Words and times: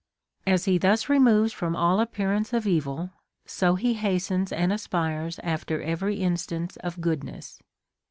As 0.47 0.65
he 0.65 0.79
thus 0.79 1.09
removes 1.09 1.53
from 1.53 1.75
all 1.75 1.99
appearance 1.99 2.53
of 2.53 2.65
evil, 2.65 3.11
so 3.45 3.75
he 3.75 3.93
hastens 3.93 4.51
and 4.51 4.73
aspires 4.73 5.39
after 5.43 5.79
every 5.83 6.21
instance 6.23 6.75
of 6.77 7.01
good 7.01 7.23
ness. 7.23 7.59